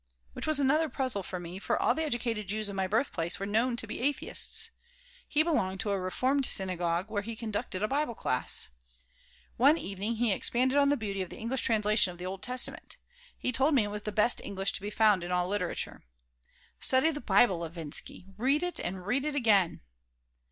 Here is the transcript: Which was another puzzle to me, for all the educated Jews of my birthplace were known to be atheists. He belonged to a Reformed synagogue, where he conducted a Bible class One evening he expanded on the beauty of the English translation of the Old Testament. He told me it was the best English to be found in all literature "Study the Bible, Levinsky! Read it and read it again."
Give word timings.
Which 0.33 0.47
was 0.47 0.59
another 0.59 0.89
puzzle 0.89 1.21
to 1.21 1.39
me, 1.39 1.59
for 1.59 1.79
all 1.79 1.93
the 1.93 2.03
educated 2.03 2.47
Jews 2.47 2.69
of 2.69 2.75
my 2.75 2.87
birthplace 2.87 3.39
were 3.39 3.45
known 3.45 3.77
to 3.77 3.85
be 3.85 3.99
atheists. 4.01 4.71
He 5.27 5.43
belonged 5.43 5.79
to 5.81 5.91
a 5.91 5.99
Reformed 5.99 6.47
synagogue, 6.47 7.11
where 7.11 7.21
he 7.21 7.35
conducted 7.35 7.83
a 7.83 7.87
Bible 7.87 8.15
class 8.15 8.69
One 9.57 9.77
evening 9.77 10.15
he 10.15 10.31
expanded 10.33 10.75
on 10.79 10.89
the 10.89 10.97
beauty 10.97 11.21
of 11.21 11.29
the 11.29 11.37
English 11.37 11.61
translation 11.61 12.09
of 12.11 12.17
the 12.17 12.25
Old 12.25 12.41
Testament. 12.41 12.97
He 13.37 13.51
told 13.51 13.75
me 13.75 13.83
it 13.83 13.89
was 13.89 14.01
the 14.01 14.11
best 14.11 14.41
English 14.43 14.73
to 14.73 14.81
be 14.81 14.89
found 14.89 15.23
in 15.23 15.31
all 15.31 15.47
literature 15.47 16.01
"Study 16.79 17.11
the 17.11 17.21
Bible, 17.21 17.59
Levinsky! 17.59 18.25
Read 18.37 18.63
it 18.63 18.79
and 18.79 19.05
read 19.05 19.23
it 19.23 19.35
again." 19.35 19.81